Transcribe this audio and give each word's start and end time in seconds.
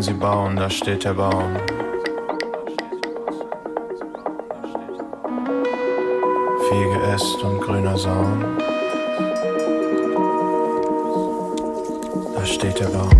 sie 0.00 0.14
bauen, 0.14 0.56
da 0.56 0.70
steht 0.70 1.04
der 1.04 1.12
Baum. 1.12 1.56
Viel 6.68 6.86
Geäst 6.94 7.42
und 7.44 7.60
grüner 7.60 7.98
Saum. 7.98 8.56
Da 12.34 12.46
steht 12.46 12.80
der 12.80 12.86
Baum. 12.86 13.11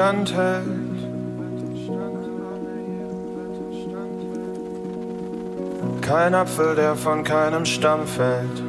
Standhält. 0.00 0.64
Kein 6.00 6.34
Apfel, 6.34 6.74
der 6.74 6.96
von 6.96 7.22
keinem 7.22 7.66
Stamm 7.66 8.06
fällt. 8.06 8.62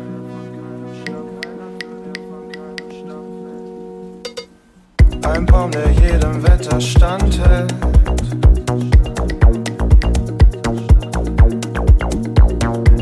Ein 5.23 5.45
Baum, 5.45 5.71
der 5.71 5.89
jedem 5.91 6.43
Wetter 6.43 6.81
standhält. 6.81 7.73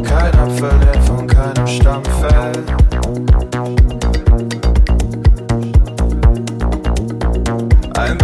Kein 0.03 0.39
Apfel, 0.39 0.79
der 0.85 1.01
von 1.01 1.25
keinem 1.25 1.67
Stamm 1.67 2.03
fällt. 2.05 2.79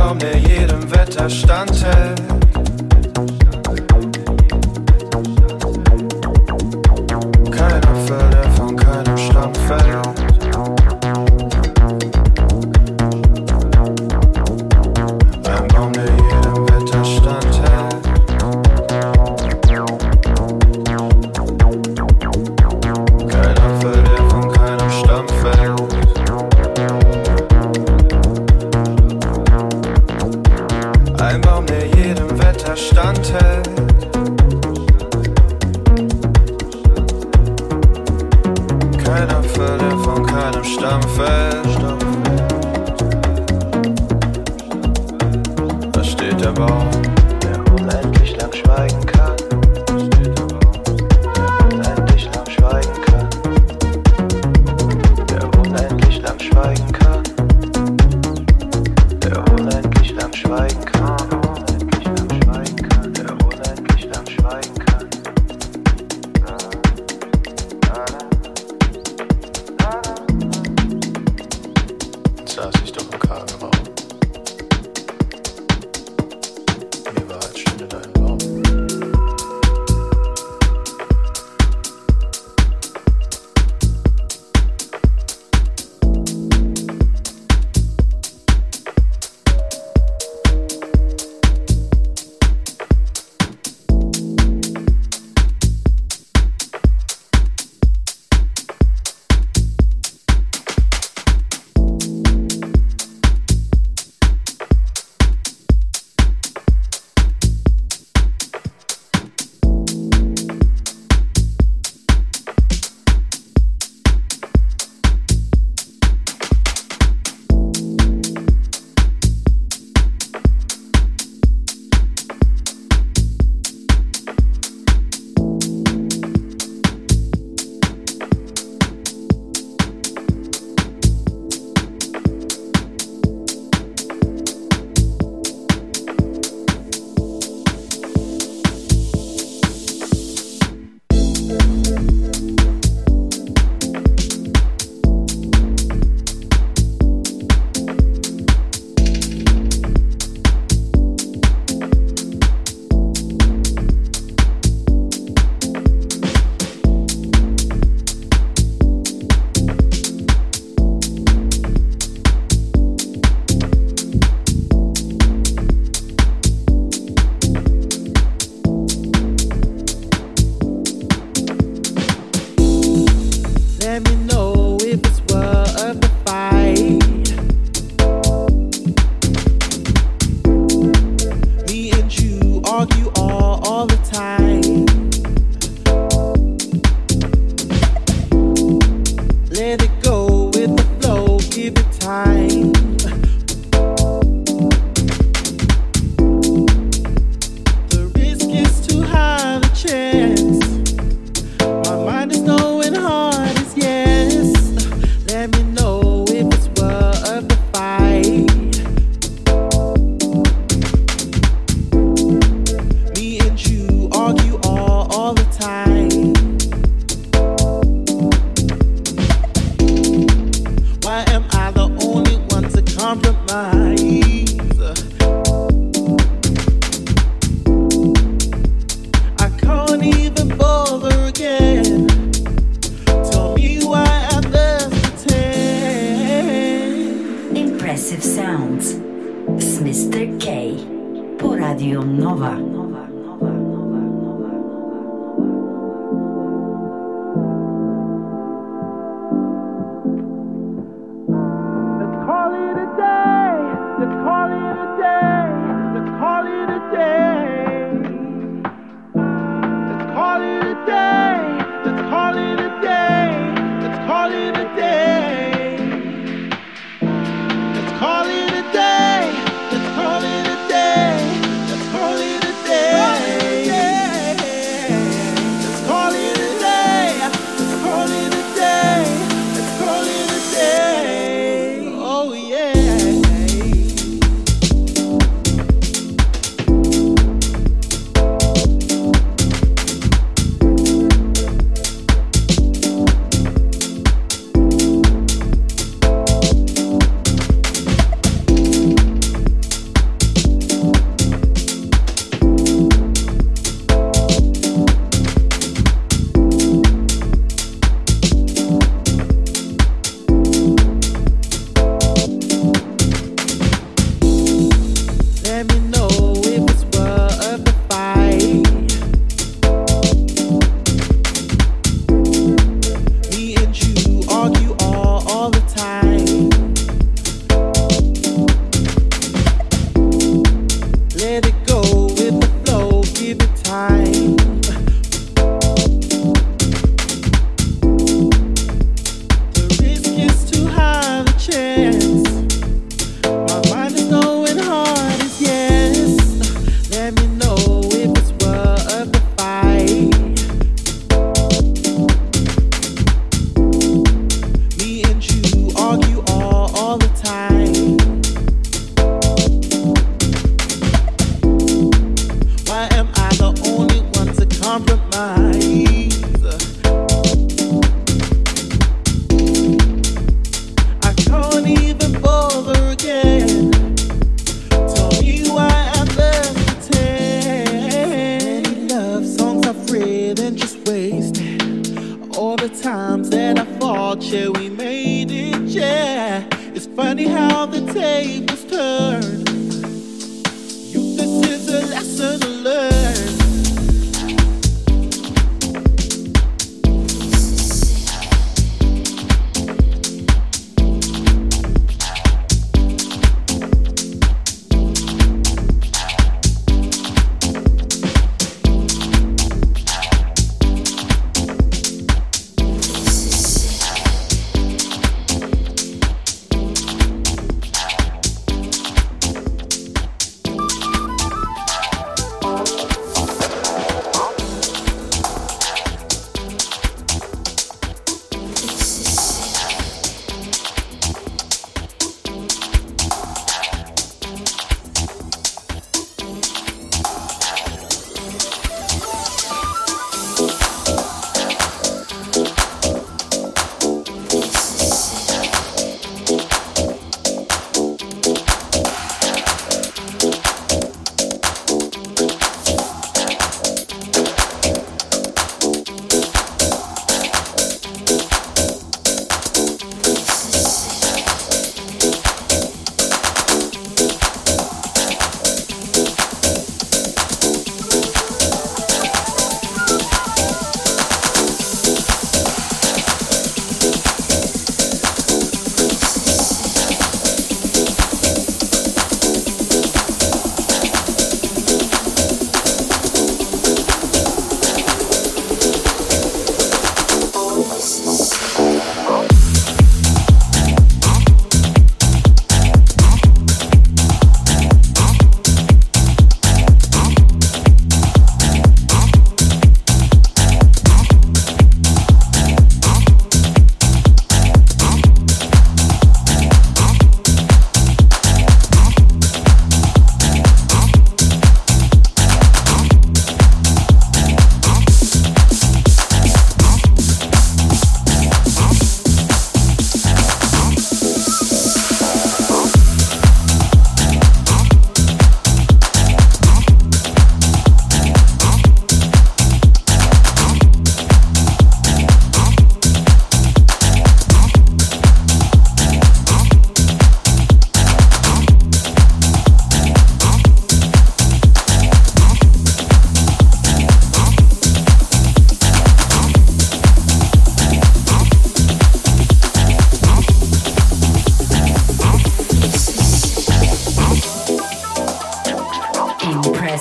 Sturm, 0.05 0.19
der 0.19 0.37
jedem 0.37 0.91
Wetter 0.91 1.27
standhält. 1.27 2.44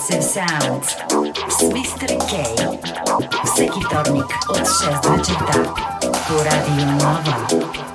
progressive 0.04 0.22
sounds 0.22 0.96
z 1.48 1.62
Mr. 1.62 2.18
K 2.18 2.44
w 3.44 3.48
Sekitornik 3.48 4.26
od 4.48 4.58
6 4.58 4.80
do 5.02 5.24
4 5.24 5.64
po 6.28 6.44
Radio 6.44 6.86
Nova. 6.86 7.93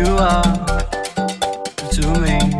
you 0.00 0.16
are 0.16 0.42
to 1.92 2.20
me. 2.20 2.59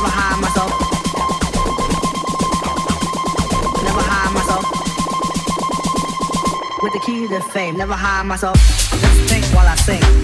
with 6.91 7.01
the 7.01 7.05
key 7.05 7.27
to 7.27 7.39
fame. 7.51 7.77
Never 7.77 7.93
hide 7.93 8.25
myself. 8.25 8.55
Just 8.55 9.29
think 9.29 9.45
while 9.53 9.67
I 9.67 9.75
sing. 9.75 10.20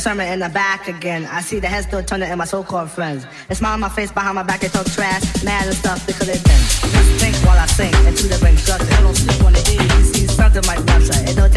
perfect 0.00 0.18
sermon 0.18 0.32
in 0.32 0.40
the 0.40 0.48
back 0.48 0.88
again. 0.88 1.26
I 1.26 1.40
see 1.40 1.60
the 1.60 1.68
heads 1.68 1.86
still 1.86 2.02
turning 2.02 2.30
in 2.30 2.38
my 2.38 2.44
so-called 2.44 2.90
friends. 2.90 3.26
They 3.48 3.54
smile 3.54 3.74
on 3.74 3.80
my 3.80 3.88
face 3.88 4.10
behind 4.12 4.34
my 4.34 4.42
back, 4.42 4.60
they 4.60 4.68
talk 4.68 4.86
trash, 4.86 5.22
mad 5.44 5.66
and 5.66 5.76
stuff 5.76 6.06
because 6.06 6.26
they 6.26 6.40
been. 6.40 6.62
Just 6.90 7.10
think 7.20 7.36
while 7.44 7.58
I 7.58 7.66
sing 7.66 7.94
and 7.94 8.08
into 8.08 8.28
the 8.28 8.38
ring 8.44 8.56
structure. 8.56 8.88
I 8.92 9.02
don't 9.02 9.14
sleep 9.14 9.44
on 9.44 9.52
the 9.52 9.60
easy, 9.60 10.26
something 10.26 10.64
might 10.66 10.80
rupture. 10.88 11.20
It 11.28 11.36
don't 11.36 11.49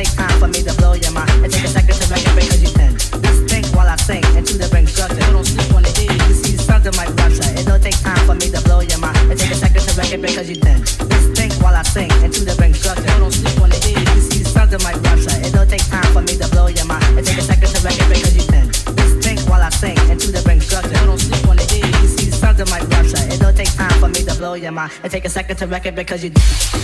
to 25.63 25.67
wreck 25.67 25.85
it 25.85 25.95
because 25.95 26.23
you. 26.23 26.82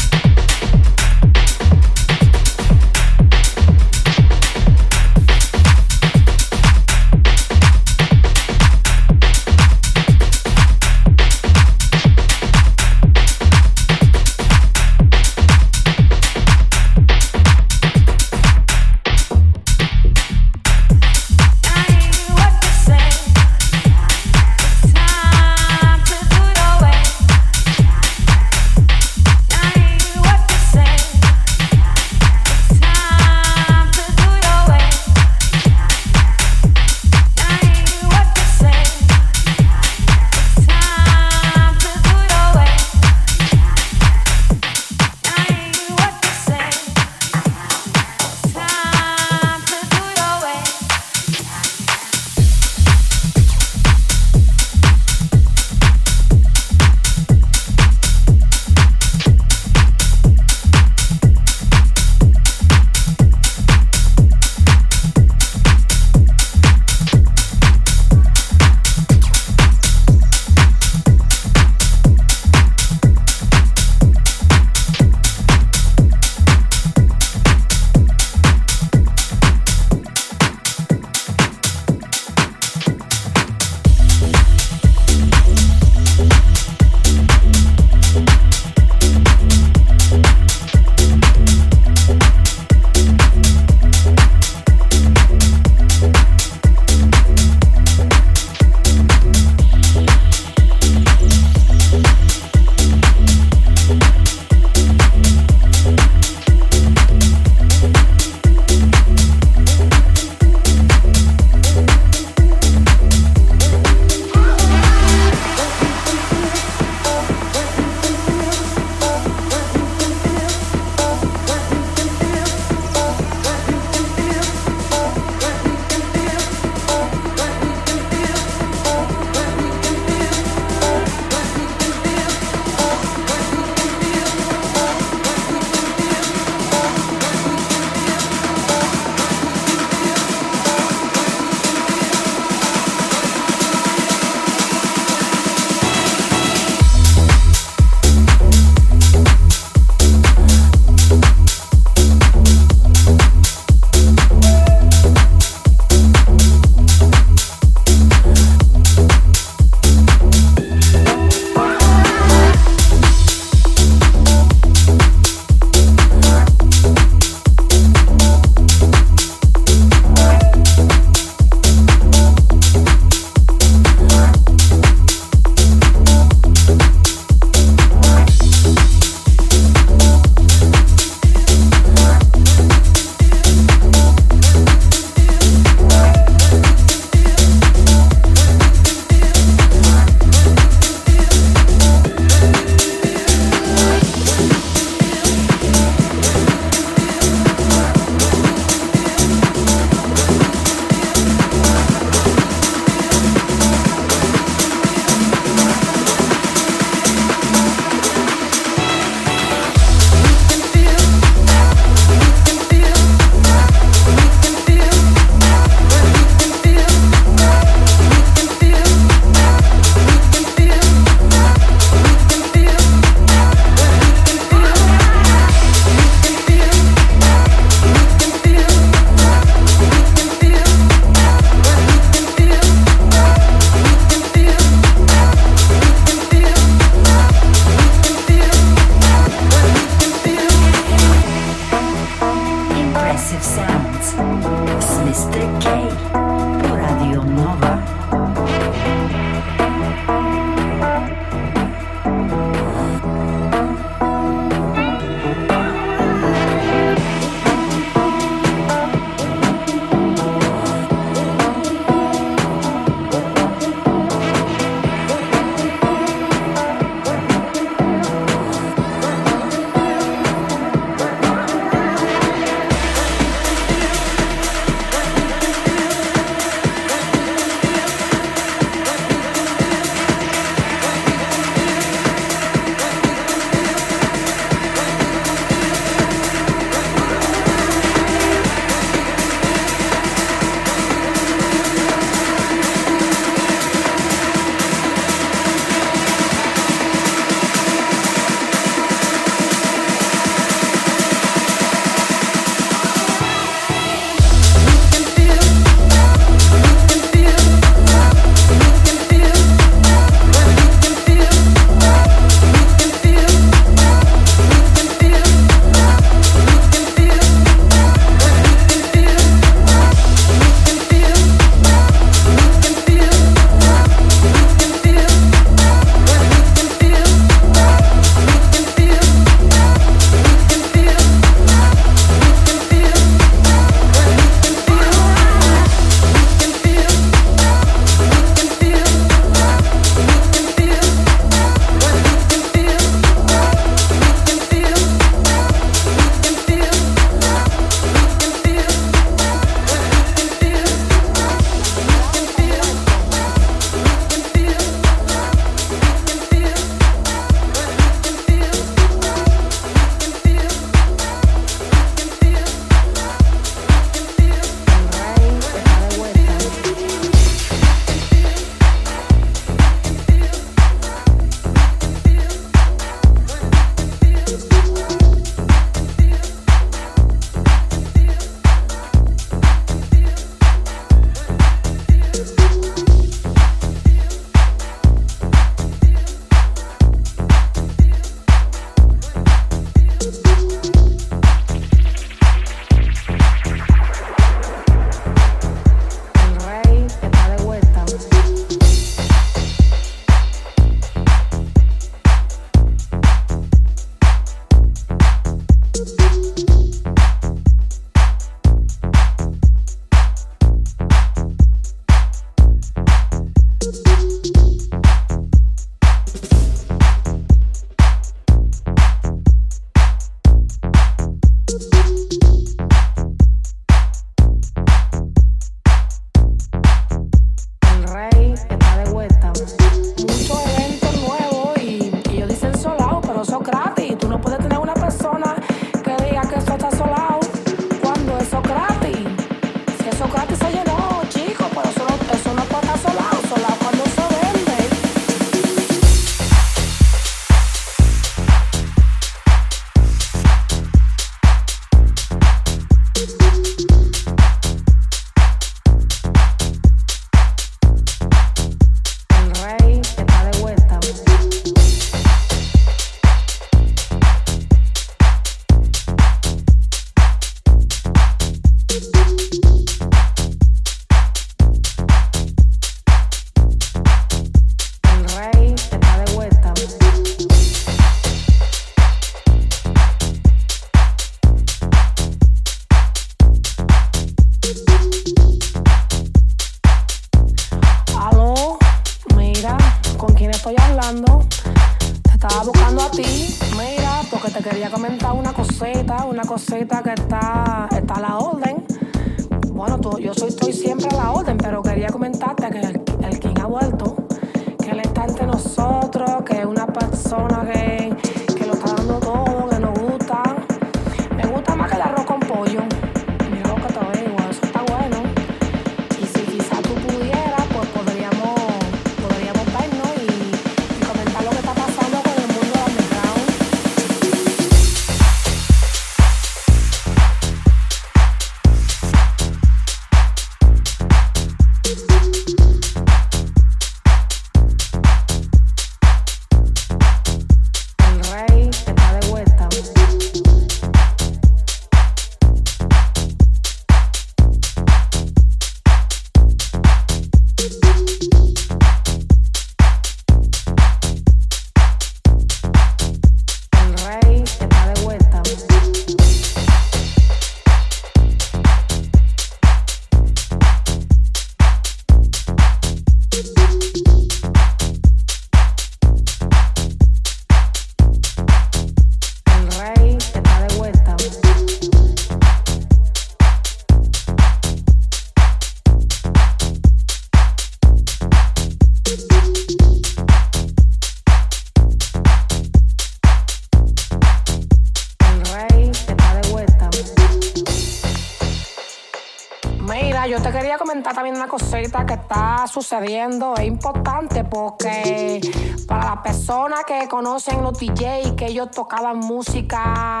Sucediendo. 592.54 593.34
Es 593.36 593.46
importante 593.46 594.24
porque 594.24 595.20
para 595.66 595.86
las 595.86 595.98
personas 595.98 596.64
que 596.64 596.88
conocen 596.88 597.42
los 597.42 597.58
DJ, 597.58 598.14
que 598.16 598.26
ellos 598.26 598.50
tocaban 598.52 598.98
música, 598.98 600.00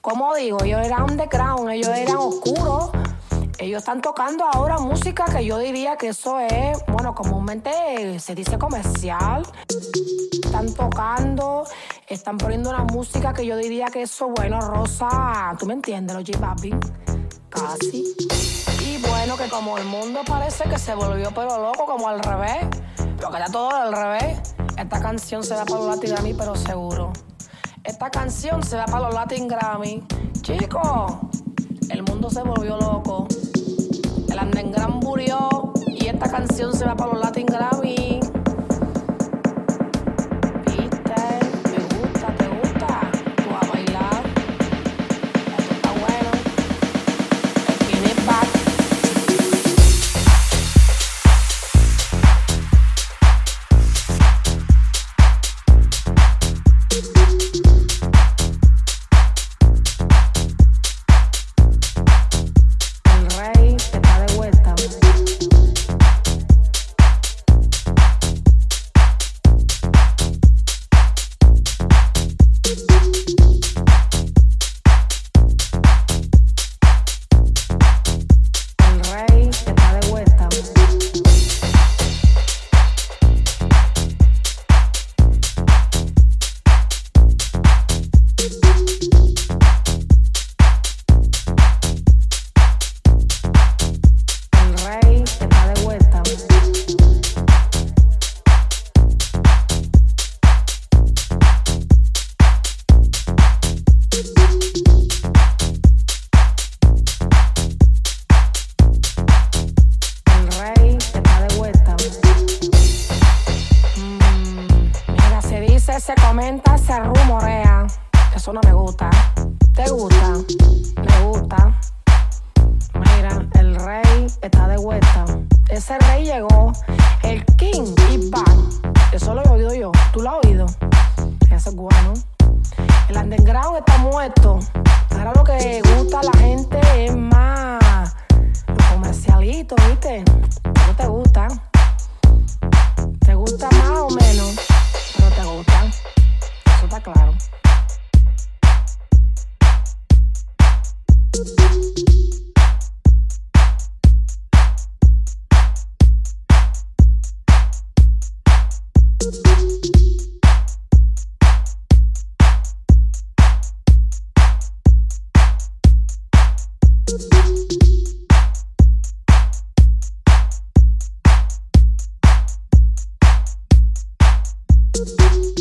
como 0.00 0.34
digo, 0.34 0.62
ellos 0.62 0.86
eran 0.86 1.10
underground, 1.10 1.68
ellos 1.70 1.88
eran 1.88 2.16
oscuros. 2.16 2.90
Ellos 3.58 3.80
están 3.80 4.00
tocando 4.00 4.44
ahora 4.50 4.78
música 4.78 5.26
que 5.26 5.44
yo 5.44 5.58
diría 5.58 5.96
que 5.96 6.08
eso 6.08 6.38
es, 6.38 6.78
bueno, 6.88 7.14
comúnmente 7.14 8.18
se 8.18 8.34
dice 8.34 8.56
comercial 8.56 9.42
están 10.50 10.74
tocando, 10.74 11.64
están 12.08 12.36
poniendo 12.36 12.70
una 12.70 12.82
música 12.84 13.32
que 13.32 13.46
yo 13.46 13.56
diría 13.56 13.86
que 13.86 14.02
eso, 14.02 14.28
bueno, 14.28 14.60
Rosa, 14.60 15.54
tú 15.58 15.66
me 15.66 15.74
entiendes, 15.74 16.16
los 16.16 16.24
J 16.26 16.38
Balvin, 16.38 16.80
casi. 17.50 18.14
Y 18.84 18.98
bueno, 18.98 19.36
que 19.36 19.48
como 19.48 19.76
el 19.76 19.84
mundo 19.84 20.20
parece 20.24 20.64
que 20.64 20.78
se 20.78 20.94
volvió 20.94 21.30
pero 21.34 21.60
loco, 21.60 21.84
como 21.84 22.08
al 22.08 22.20
revés, 22.20 22.66
lo 23.20 23.30
que 23.30 23.38
está 23.38 23.52
todo 23.52 23.70
al 23.70 23.92
revés, 23.92 24.54
esta 24.78 25.00
canción 25.00 25.44
se 25.44 25.54
va 25.54 25.64
para 25.64 25.80
los 25.80 25.96
Latin 25.96 26.10
Grammy, 26.10 26.34
pero 26.34 26.54
seguro. 26.54 27.12
Esta 27.84 28.10
canción 28.10 28.62
se 28.62 28.76
va 28.76 28.86
para 28.86 29.06
los 29.06 29.14
Latin 29.14 29.48
Grammy. 29.48 30.02
Chicos, 30.42 31.12
el 31.90 32.02
mundo 32.04 32.30
se 32.30 32.42
volvió 32.42 32.78
loco. 32.78 33.26
El 34.28 34.38
Andengran 34.38 35.00
murió 35.00 35.72
y 35.86 36.06
esta 36.06 36.30
canción 36.30 36.72
se 36.72 36.84
va 36.84 36.94
para 36.94 37.12
los 37.12 37.20
Latin 37.20 37.46
Grammy. 37.46 38.19